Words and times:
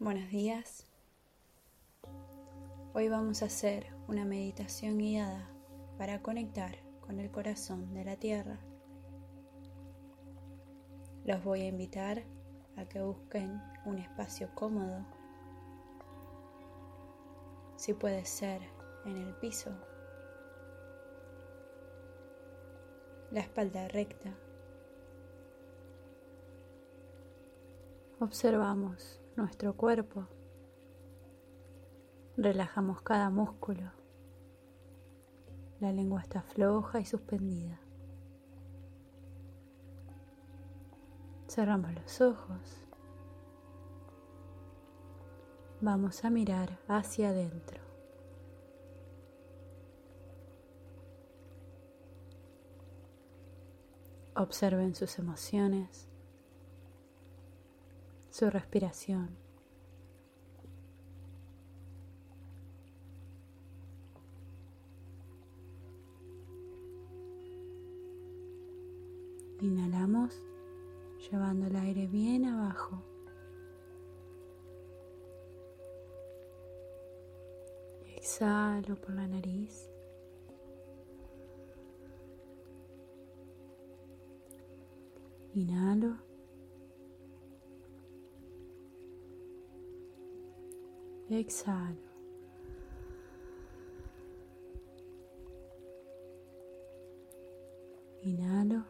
Buenos 0.00 0.28
días. 0.28 0.88
Hoy 2.94 3.08
vamos 3.08 3.42
a 3.42 3.46
hacer 3.46 3.86
una 4.08 4.24
meditación 4.24 4.98
guiada 4.98 5.48
para 5.96 6.20
conectar 6.20 6.76
con 7.00 7.20
el 7.20 7.30
corazón 7.30 7.94
de 7.94 8.04
la 8.04 8.16
tierra. 8.16 8.58
Los 11.24 11.44
voy 11.44 11.60
a 11.60 11.68
invitar 11.68 12.24
a 12.76 12.86
que 12.86 13.00
busquen 13.02 13.62
un 13.84 13.98
espacio 13.98 14.50
cómodo, 14.56 15.06
si 17.76 17.94
puede 17.94 18.24
ser 18.24 18.62
en 19.04 19.16
el 19.16 19.32
piso, 19.36 19.70
la 23.30 23.40
espalda 23.40 23.86
recta. 23.86 24.36
Observamos 28.18 29.20
nuestro 29.36 29.76
cuerpo, 29.76 30.26
relajamos 32.36 33.02
cada 33.02 33.30
músculo, 33.30 33.90
la 35.80 35.92
lengua 35.92 36.22
está 36.22 36.42
floja 36.42 37.00
y 37.00 37.04
suspendida. 37.04 37.80
Cerramos 41.48 41.92
los 41.94 42.20
ojos. 42.20 42.84
Vamos 45.80 46.24
a 46.24 46.30
mirar 46.30 46.78
hacia 46.88 47.28
adentro. 47.28 47.80
Observen 54.34 54.94
sus 54.94 55.18
emociones, 55.18 56.08
su 58.34 58.50
respiración. 58.50 59.28
Inhalamos 69.60 70.34
llevando 71.30 71.68
el 71.68 71.76
aire 71.76 72.08
bien 72.08 72.44
abajo. 72.46 73.00
Exhalo 78.16 78.96
por 78.96 79.14
la 79.14 79.28
nariz. 79.28 79.88
Inhalo. 85.54 86.33
Exhalo. 91.30 91.96
Inhalo. 98.22 98.84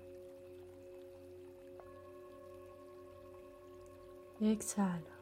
Exhalo. 4.41 5.15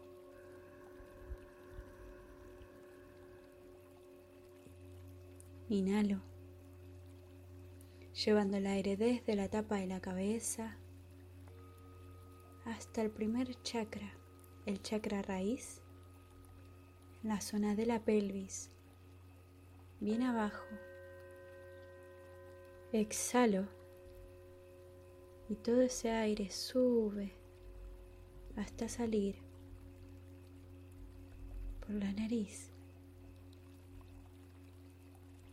Inhalo, 5.69 6.21
llevando 8.13 8.59
el 8.59 8.67
aire 8.67 8.99
desde 8.99 9.37
la 9.37 9.49
tapa 9.49 9.77
de 9.77 9.87
la 9.87 10.01
cabeza 10.01 10.77
hasta 12.67 13.01
el 13.01 13.11
primer 13.11 13.55
chakra, 13.63 14.13
el 14.67 14.83
chakra 14.83 15.23
raíz, 15.23 15.82
la 17.23 17.41
zona 17.41 17.77
de 17.77 17.87
la 17.87 18.01
pelvis, 18.01 18.71
bien 20.01 20.23
abajo. 20.23 20.65
Exhalo 22.93 23.67
y 25.49 25.55
todo 25.55 25.83
ese 25.83 26.11
aire 26.11 26.51
sube 26.51 27.33
hasta 28.57 28.89
salir 28.89 29.37
por 31.81 31.95
la 31.95 32.13
nariz. 32.13 32.71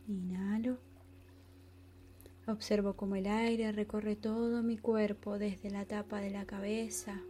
Inhalo. 0.08 0.78
Observo 2.46 2.96
cómo 2.96 3.14
el 3.14 3.26
aire 3.26 3.70
recorre 3.70 4.16
todo 4.16 4.62
mi 4.62 4.76
cuerpo 4.76 5.38
desde 5.38 5.70
la 5.70 5.86
tapa 5.86 6.20
de 6.20 6.30
la 6.30 6.46
cabeza 6.46 7.22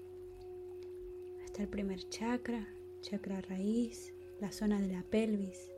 hasta 1.45 1.63
el 1.63 1.69
primer 1.69 2.09
chakra, 2.09 2.67
chakra 3.03 3.41
raíz, 3.43 4.15
la 4.41 4.51
zona 4.53 4.81
de 4.81 4.89
la 4.89 5.03
pelvis. 5.03 5.71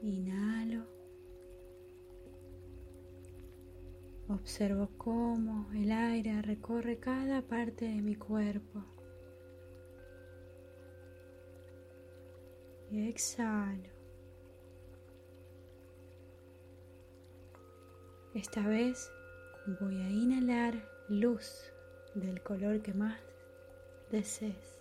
Inhalo. 0.00 0.86
Observo 4.28 4.88
cómo 4.96 5.68
el 5.74 5.90
aire 5.90 6.40
recorre 6.40 6.98
cada 6.98 7.42
parte 7.42 7.86
de 7.86 8.00
mi 8.00 8.14
cuerpo. 8.14 8.84
Y 12.92 13.08
exhalo. 13.08 13.90
Esta 18.34 18.66
vez 18.66 19.10
voy 19.80 19.96
a 19.96 20.10
inhalar 20.10 20.88
luz 21.08 21.72
del 22.14 22.42
color 22.42 22.82
que 22.82 22.94
más 22.94 23.20
desees. 24.10 24.80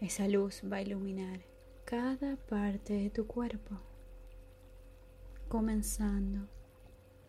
Esa 0.00 0.28
luz 0.28 0.62
va 0.70 0.76
a 0.76 0.82
iluminar 0.82 1.40
cada 1.84 2.36
parte 2.36 2.94
de 2.94 3.10
tu 3.10 3.26
cuerpo 3.26 3.80
comenzando 5.48 6.46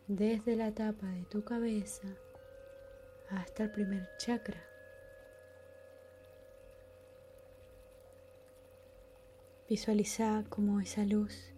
desde 0.08 0.56
la 0.56 0.74
tapa 0.74 1.08
de 1.08 1.24
tu 1.26 1.44
cabeza 1.44 2.08
hasta 3.30 3.64
el 3.64 3.72
primer 3.72 4.10
chakra. 4.18 4.62
Visualiza 9.70 10.44
cómo 10.50 10.82
esa 10.82 11.06
luz 11.06 11.54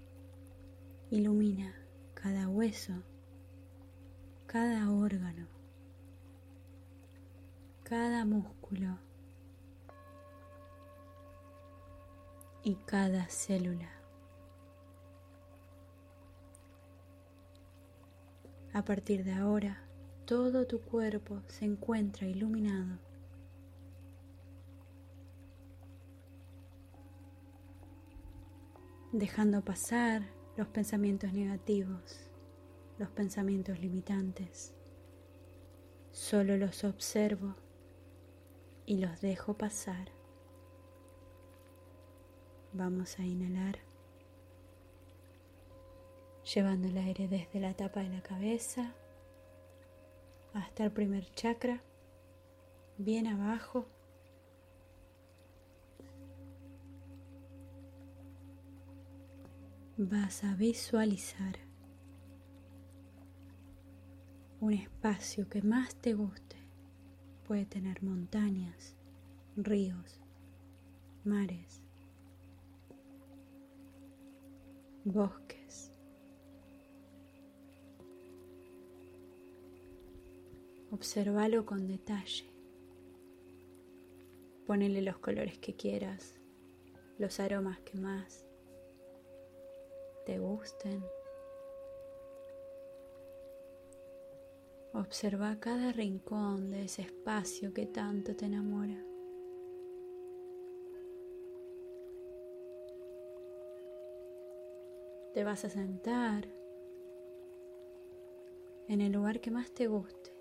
ilumina 1.09 1.74
cada 2.13 2.47
hueso, 2.47 3.03
cada 4.51 4.91
órgano, 4.91 5.47
cada 7.84 8.25
músculo 8.25 9.00
y 12.62 12.75
cada 12.75 13.29
célula. 13.29 13.89
A 18.73 18.84
partir 18.84 19.23
de 19.23 19.31
ahora, 19.31 19.85
todo 20.25 20.68
tu 20.68 20.81
cuerpo 20.81 21.41
se 21.47 21.63
encuentra 21.63 22.28
iluminado. 22.28 23.00
Dejando 29.13 29.63
pasar 29.63 30.23
los 30.57 30.68
pensamientos 30.68 31.31
negativos, 31.31 32.31
los 33.01 33.09
pensamientos 33.09 33.79
limitantes. 33.79 34.75
Solo 36.12 36.56
los 36.56 36.84
observo 36.84 37.56
y 38.85 38.97
los 38.97 39.22
dejo 39.22 39.56
pasar. 39.56 40.12
Vamos 42.73 43.17
a 43.17 43.25
inhalar 43.25 43.79
llevando 46.53 46.89
el 46.89 46.97
aire 47.00 47.28
desde 47.28 47.59
la 47.59 47.73
tapa 47.73 48.01
de 48.01 48.09
la 48.09 48.22
cabeza 48.22 48.94
hasta 50.54 50.83
el 50.83 50.92
primer 50.92 51.27
chakra, 51.33 51.81
bien 53.00 53.25
abajo. 53.25 53.88
Vas 59.97 60.44
a 60.44 60.54
visualizar 60.54 61.70
un 64.62 64.74
espacio 64.74 65.50
que 65.50 65.63
más 65.63 65.96
te 65.96 66.13
guste. 66.13 66.56
Puede 67.48 67.66
tener 67.66 68.04
montañas, 68.04 68.96
ríos, 69.58 70.22
mares, 71.24 71.81
bosques. 75.04 75.92
Observalo 80.92 81.66
con 81.66 81.88
detalle. 81.88 82.46
Ponele 84.68 85.02
los 85.02 85.18
colores 85.18 85.57
que 85.57 85.75
quieras, 85.75 86.36
los 87.18 87.40
aromas 87.40 87.80
que 87.80 87.98
más 87.98 88.46
te 90.28 90.38
gusten. 90.38 91.04
Observa 94.94 95.58
cada 95.58 95.94
rincón 95.94 96.70
de 96.70 96.84
ese 96.84 97.04
espacio 97.04 97.74
que 97.74 97.86
tanto 97.86 98.36
te 98.36 98.46
enamora. 98.46 99.02
Te 105.34 105.46
vas 105.46 105.64
a 105.64 105.70
sentar 105.70 106.46
en 108.90 109.00
el 109.00 109.14
lugar 109.14 109.40
que 109.40 109.50
más 109.50 109.72
te 109.72 109.88
guste. 109.88 110.36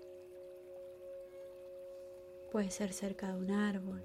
Puede 2.51 2.71
ser 2.71 2.91
cerca 2.91 3.31
de 3.31 3.39
un 3.39 3.51
árbol, 3.51 4.03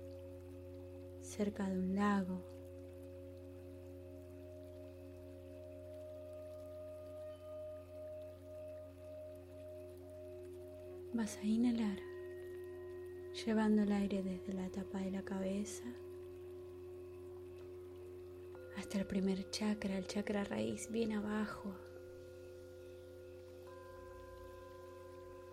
cerca 1.22 1.68
de 1.68 1.76
un 1.76 1.96
lago. 1.96 2.55
Vas 11.16 11.38
a 11.38 11.44
inhalar, 11.44 11.98
llevando 13.46 13.84
el 13.84 13.92
aire 13.92 14.22
desde 14.22 14.52
la 14.52 14.68
tapa 14.68 14.98
de 14.98 15.10
la 15.10 15.22
cabeza 15.22 15.84
hasta 18.76 18.98
el 18.98 19.06
primer 19.06 19.48
chakra, 19.48 19.96
el 19.96 20.06
chakra 20.06 20.44
raíz, 20.44 20.90
bien 20.90 21.12
abajo. 21.12 21.74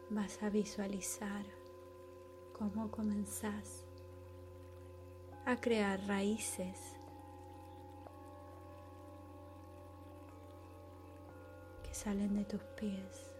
Vas 0.09 0.43
a 0.43 0.49
visualizar 0.49 1.45
cómo 2.51 2.91
comenzás 2.91 3.85
a 5.45 5.61
crear 5.61 6.05
raíces 6.07 6.77
que 11.83 11.93
salen 11.93 12.35
de 12.35 12.43
tus 12.43 12.61
pies. 12.75 13.32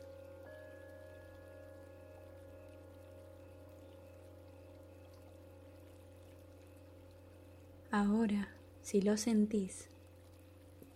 Ahora, 7.96 8.48
si 8.82 9.04
lo 9.04 9.18
sentís, 9.18 9.88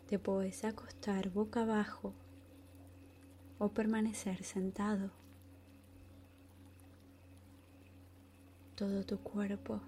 te 0.08 0.18
puedes 0.18 0.64
acostar 0.64 1.30
boca 1.30 1.62
abajo 1.62 2.16
o 3.60 3.70
permanecer 3.70 4.44
sentado. 4.44 5.12
Todo 8.74 9.06
tu 9.06 9.20
cuerpo 9.20 9.80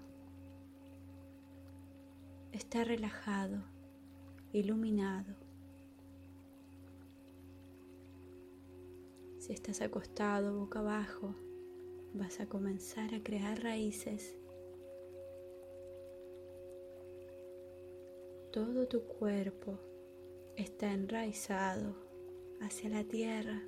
está 2.52 2.84
relajado, 2.84 3.64
iluminado. 4.52 5.34
Si 9.40 9.52
estás 9.52 9.80
acostado 9.80 10.60
boca 10.60 10.78
abajo, 10.78 11.34
vas 12.14 12.38
a 12.38 12.46
comenzar 12.46 13.12
a 13.16 13.20
crear 13.24 13.60
raíces. 13.60 14.39
Todo 18.52 18.88
tu 18.88 19.02
cuerpo 19.02 19.78
está 20.56 20.92
enraizado 20.92 21.94
hacia 22.60 22.90
la 22.90 23.04
tierra. 23.04 23.62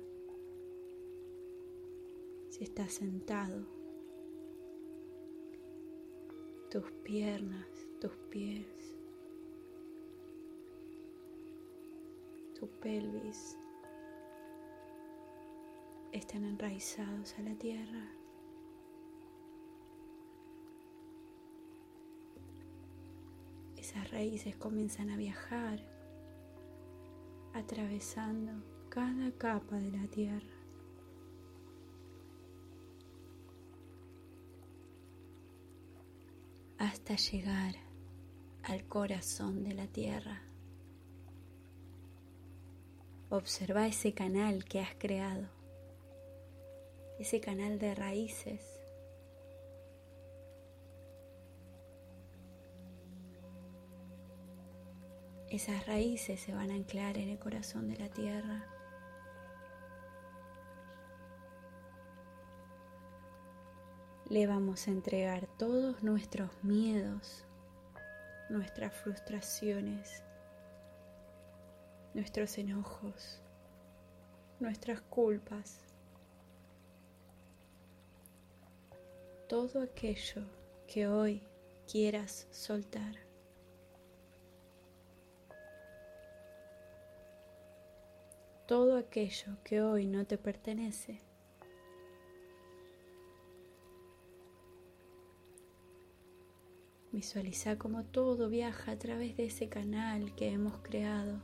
Si 2.49 2.65
estás 2.65 2.91
sentado, 2.91 3.65
tus 6.69 6.83
piernas, 7.03 7.65
tus 8.01 8.11
pies, 8.29 8.67
tu 12.59 12.67
pelvis 12.81 13.57
están 16.11 16.43
enraizados 16.43 17.33
a 17.39 17.41
la 17.43 17.55
tierra. 17.55 18.22
Esas 23.93 24.09
raíces 24.09 24.55
comienzan 24.55 25.11
a 25.11 25.17
viajar, 25.17 25.79
atravesando 27.53 28.51
cada 28.89 29.31
capa 29.37 29.77
de 29.77 29.91
la 29.91 30.07
tierra. 30.07 30.63
hasta 36.79 37.15
llegar 37.15 37.75
al 38.63 38.83
corazón 38.87 39.63
de 39.63 39.73
la 39.73 39.87
tierra. 39.87 40.41
Observa 43.29 43.87
ese 43.87 44.13
canal 44.13 44.65
que 44.65 44.81
has 44.81 44.93
creado, 44.95 45.47
ese 47.19 47.39
canal 47.39 47.79
de 47.79 47.95
raíces. 47.95 48.72
Esas 55.53 55.85
raíces 55.85 56.39
se 56.39 56.51
van 56.51 56.71
a 56.71 56.73
anclar 56.73 57.15
en 57.15 57.29
el 57.29 57.37
corazón 57.37 57.87
de 57.87 57.97
la 57.97 58.09
tierra. 58.09 58.65
le 64.29 64.47
vamos 64.47 64.87
a 64.87 64.91
entregar 64.91 65.47
todos 65.59 66.01
nuestros 66.01 66.49
miedos, 66.63 67.45
nuestras 68.49 68.91
frustraciones, 68.91 70.23
nuestros 72.15 72.57
enojos, 72.57 73.39
nuestras 74.59 75.01
culpas, 75.01 75.81
todo 79.47 79.83
aquello 79.83 80.41
que 80.87 81.07
hoy 81.07 81.43
quieras 81.85 82.47
soltar. 82.49 83.32
Todo 88.65 88.95
aquello 88.95 89.57
que 89.65 89.81
hoy 89.81 90.05
no 90.05 90.25
te 90.25 90.37
pertenece. 90.37 91.19
Visualiza 97.11 97.77
cómo 97.77 98.05
todo 98.05 98.49
viaja 98.49 98.93
a 98.93 98.97
través 98.97 99.35
de 99.35 99.47
ese 99.47 99.67
canal 99.67 100.33
que 100.35 100.49
hemos 100.49 100.77
creado, 100.77 101.41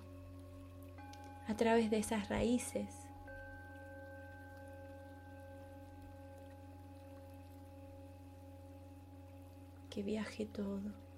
a 1.48 1.56
través 1.58 1.92
de 1.92 1.98
esas 1.98 2.30
raíces. 2.30 2.88
Que 9.90 10.04
viaje 10.04 10.46
todo. 10.46 11.09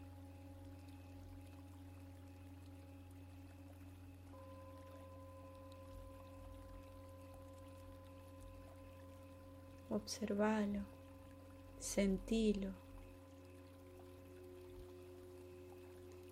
Observalo, 9.92 10.80
sentilo. 11.78 12.70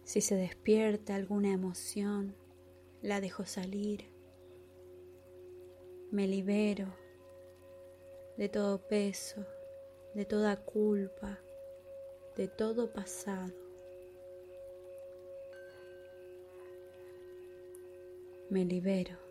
Si 0.06 0.22
se 0.22 0.36
despierta 0.36 1.14
alguna 1.14 1.52
emoción, 1.52 2.36
la 3.02 3.20
dejo 3.20 3.46
salir. 3.46 4.06
Me 6.10 6.26
libero 6.26 6.88
de 8.38 8.48
todo 8.48 8.78
peso, 8.88 9.46
de 10.14 10.24
toda 10.24 10.56
culpa, 10.56 11.38
de 12.38 12.48
todo 12.48 12.94
pasado. 12.94 13.54
Me 18.50 18.64
libero. 18.64 19.29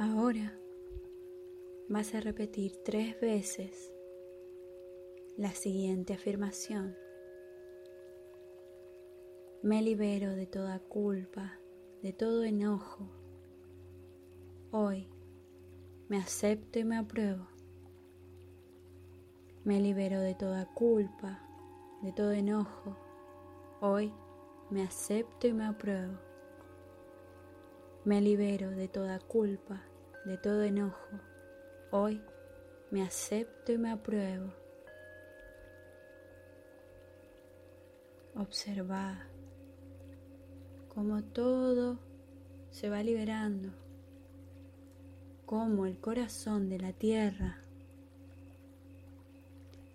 Ahora 0.00 0.56
vas 1.88 2.14
a 2.14 2.20
repetir 2.20 2.76
tres 2.84 3.20
veces 3.20 3.92
la 5.36 5.50
siguiente 5.50 6.14
afirmación. 6.14 6.96
Me 9.60 9.82
libero 9.82 10.36
de 10.36 10.46
toda 10.46 10.78
culpa, 10.78 11.58
de 12.00 12.12
todo 12.12 12.44
enojo. 12.44 13.08
Hoy 14.70 15.08
me 16.08 16.18
acepto 16.18 16.78
y 16.78 16.84
me 16.84 16.96
apruebo. 16.96 17.48
Me 19.64 19.80
libero 19.80 20.20
de 20.20 20.36
toda 20.36 20.64
culpa, 20.74 21.40
de 22.02 22.12
todo 22.12 22.30
enojo. 22.30 22.96
Hoy 23.80 24.12
me 24.70 24.84
acepto 24.84 25.48
y 25.48 25.52
me 25.52 25.64
apruebo. 25.64 26.28
Me 28.04 28.20
libero 28.20 28.70
de 28.70 28.86
toda 28.86 29.18
culpa, 29.18 29.82
de 30.28 30.36
todo 30.36 30.62
enojo. 30.62 31.08
Hoy 31.90 32.20
me 32.90 33.02
acepto 33.02 33.72
y 33.72 33.78
me 33.78 33.90
apruebo. 33.90 34.52
Observa 38.36 39.24
cómo 40.94 41.22
todo 41.24 41.98
se 42.70 42.90
va 42.90 43.02
liberando, 43.02 43.70
como 45.46 45.86
el 45.86 45.98
corazón 45.98 46.68
de 46.68 46.78
la 46.78 46.92
tierra 46.92 47.62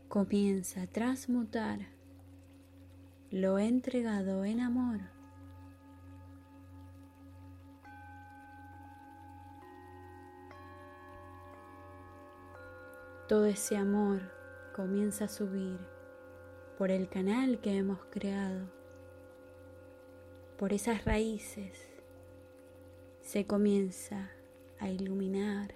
comienza 0.10 0.82
a 0.82 0.88
transmutar 0.88 1.80
lo 3.30 3.60
entregado 3.60 4.46
en 4.46 4.62
amor. 4.62 5.00
Todo 13.34 13.48
ese 13.48 13.75
amor 13.75 14.22
comienza 14.75 15.25
a 15.25 15.28
subir 15.28 15.80
por 16.78 16.92
el 16.92 17.10
canal 17.10 17.60
que 17.62 17.75
hemos 17.75 18.06
creado, 18.12 18.70
por 20.56 20.72
esas 20.72 21.04
raíces, 21.04 21.90
se 23.22 23.48
comienza 23.48 24.30
a 24.78 24.92
iluminar 24.92 25.74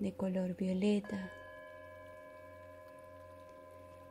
de 0.00 0.12
color 0.16 0.56
violeta. 0.56 1.30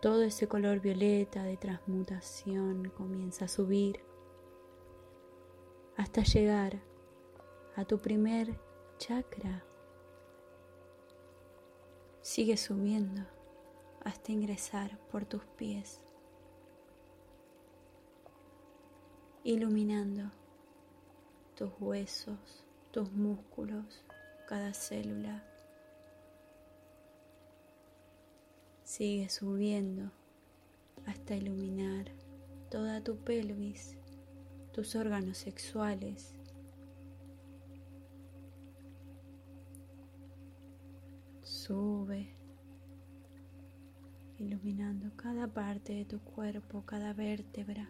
Todo 0.01 0.23
ese 0.23 0.47
color 0.47 0.79
violeta 0.79 1.43
de 1.43 1.57
transmutación 1.57 2.93
comienza 2.95 3.43
a 3.43 3.49
subir 3.49 3.99
hasta 5.97 6.23
llegar 6.23 6.79
a 7.75 7.83
tu 7.83 7.99
primer 7.99 8.57
chakra. 8.99 9.65
Sigue 12.29 12.57
subiendo 12.57 13.23
hasta 14.05 14.31
ingresar 14.31 14.99
por 15.11 15.25
tus 15.25 15.43
pies, 15.57 15.99
iluminando 19.43 20.31
tus 21.55 21.71
huesos, 21.79 22.67
tus 22.91 23.11
músculos, 23.11 24.05
cada 24.47 24.75
célula. 24.75 25.43
Sigue 28.83 29.27
subiendo 29.29 30.11
hasta 31.07 31.35
iluminar 31.35 32.11
toda 32.69 33.03
tu 33.03 33.17
pelvis, 33.17 33.97
tus 34.71 34.95
órganos 34.95 35.39
sexuales. 35.39 36.38
Sube 41.69 42.35
iluminando 44.39 45.15
cada 45.15 45.47
parte 45.47 45.93
de 45.93 46.03
tu 46.03 46.19
cuerpo, 46.19 46.83
cada 46.83 47.13
vértebra, 47.13 47.87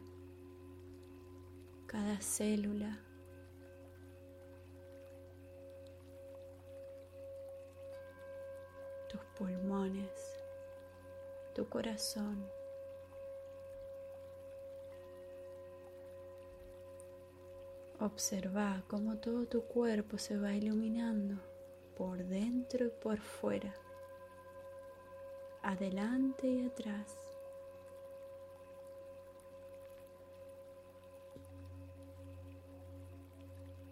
cada 1.87 2.19
célula. 2.19 2.99
tus 9.07 9.21
pulmones, 9.37 10.43
tu 11.55 11.69
corazón. 11.69 12.45
Observa 18.01 18.83
cómo 18.89 19.19
todo 19.19 19.47
tu 19.47 19.63
cuerpo 19.63 20.17
se 20.17 20.37
va 20.37 20.53
iluminando 20.53 21.48
por 21.99 22.23
dentro 22.23 22.85
y 22.85 22.89
por 22.91 23.19
fuera 23.19 23.75
adelante 25.61 26.47
y 26.47 26.65
atrás. 26.65 27.13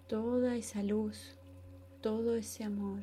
Toda 0.07 0.55
esa 0.55 0.83
luz, 0.83 1.37
todo 1.99 2.37
ese 2.37 2.63
amor 2.63 3.01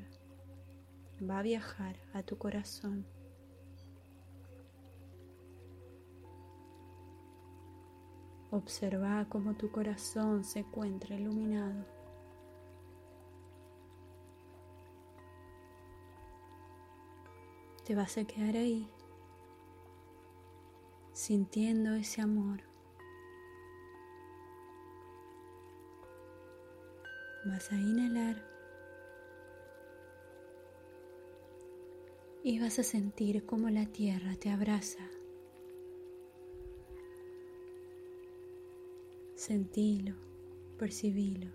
va 1.20 1.40
a 1.40 1.42
viajar 1.42 1.96
a 2.14 2.22
tu 2.22 2.38
corazón. 2.38 3.04
Observa 8.50 9.26
cómo 9.28 9.54
tu 9.54 9.70
corazón 9.70 10.44
se 10.44 10.60
encuentra 10.60 11.14
iluminado. 11.14 11.93
Te 17.84 17.94
vas 17.94 18.16
a 18.16 18.24
quedar 18.24 18.56
ahí 18.56 18.88
sintiendo 21.14 21.94
ese 21.94 22.20
amor. 22.20 22.60
Vas 27.46 27.70
a 27.70 27.76
inhalar 27.76 28.42
y 32.42 32.58
vas 32.58 32.78
a 32.78 32.82
sentir 32.82 33.46
como 33.46 33.70
la 33.70 33.86
tierra 33.86 34.34
te 34.36 34.50
abraza. 34.50 35.08
Sentilo, 39.36 40.14
percibilo. 40.78 41.50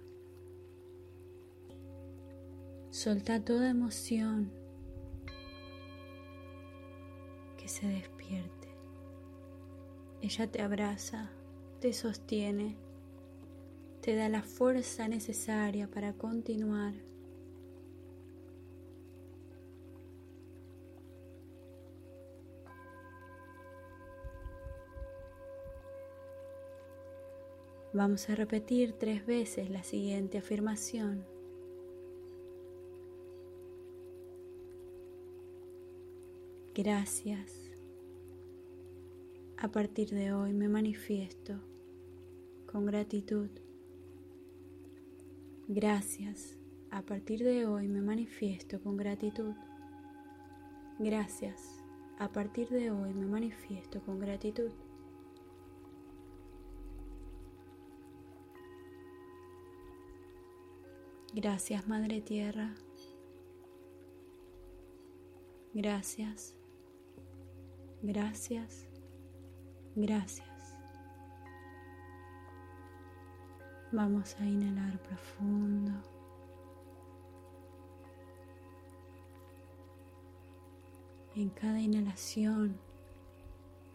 Solta 2.91 3.43
toda 3.43 3.69
emoción 3.69 4.58
se 7.79 7.87
despierte. 7.87 8.67
Ella 10.21 10.47
te 10.51 10.61
abraza, 10.61 11.31
te 11.79 11.93
sostiene, 11.93 12.75
te 14.01 14.15
da 14.15 14.27
la 14.27 14.43
fuerza 14.43 15.07
necesaria 15.07 15.87
para 15.87 16.13
continuar. 16.13 16.93
Vamos 27.93 28.29
a 28.29 28.35
repetir 28.35 28.93
tres 28.93 29.25
veces 29.25 29.69
la 29.69 29.83
siguiente 29.83 30.37
afirmación. 30.37 31.25
Gracias. 36.75 37.68
A 39.61 39.67
partir 39.67 40.09
de 40.11 40.31
hoy 40.31 40.53
me 40.53 40.69
manifiesto 40.69 41.59
con 42.65 42.85
gratitud. 42.85 43.49
Gracias. 45.67 46.57
A 46.91 47.01
partir 47.01 47.43
de 47.43 47.65
hoy 47.65 47.89
me 47.89 48.01
manifiesto 48.01 48.81
con 48.81 48.95
gratitud. 48.95 49.53
Gracias. 50.97 51.83
A 52.19 52.31
partir 52.31 52.69
de 52.69 52.89
hoy 52.89 53.13
me 53.13 53.25
manifiesto 53.25 54.01
con 54.01 54.19
gratitud. 54.19 54.71
Gracias 61.33 61.85
Madre 61.85 62.21
Tierra. 62.21 62.73
Gracias. 65.73 66.55
Gracias. 68.01 68.88
Gracias. 69.95 70.47
Vamos 73.91 74.35
a 74.39 74.45
inhalar 74.45 75.01
profundo. 75.01 75.91
En 81.35 81.49
cada 81.49 81.79
inhalación, 81.79 82.77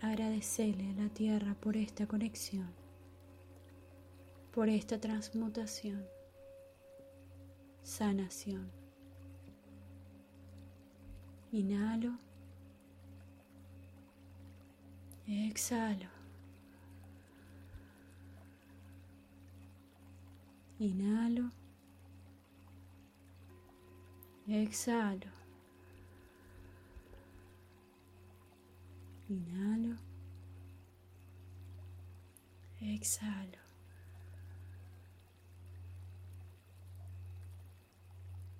agradecele 0.01 0.91
a 0.91 1.03
la 1.03 1.09
tierra 1.11 1.55
por 1.61 1.77
esta 1.77 2.07
conexión, 2.07 2.69
por 4.53 4.69
esta 4.69 5.01
transmutación, 5.01 6.05
sanación. 7.83 8.71
Inhalo. 11.53 12.19
Exhalo. 15.27 16.09
Inhalo. 20.79 21.51
Exhalo. 24.47 25.31
Inhalo. 29.29 29.97
Exhalo. 32.81 33.59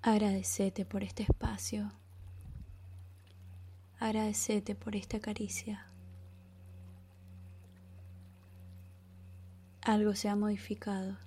Agradecete 0.01 0.85
por 0.85 1.03
este 1.03 1.23
espacio. 1.23 1.91
Agradecete 3.99 4.75
por 4.75 4.95
esta 4.95 5.19
caricia. 5.19 5.85
Algo 9.85 10.15
se 10.15 10.29
ha 10.29 10.35
modificado 10.35 11.17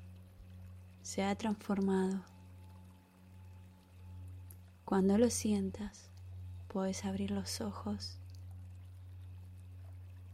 se 1.08 1.24
ha 1.24 1.34
transformado. 1.34 2.20
Cuando 4.84 5.16
lo 5.16 5.30
sientas, 5.30 6.10
puedes 6.68 7.06
abrir 7.06 7.30
los 7.30 7.62
ojos. 7.62 8.18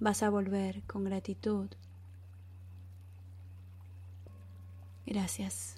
Vas 0.00 0.24
a 0.24 0.30
volver 0.30 0.82
con 0.82 1.04
gratitud. 1.04 1.68
Gracias. 5.06 5.76